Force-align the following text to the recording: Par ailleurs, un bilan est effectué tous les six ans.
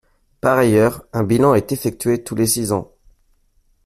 Par 0.41 0.57
ailleurs, 0.57 1.03
un 1.13 1.21
bilan 1.21 1.53
est 1.53 1.71
effectué 1.71 2.23
tous 2.23 2.33
les 2.33 2.47
six 2.47 2.71
ans. 2.71 2.91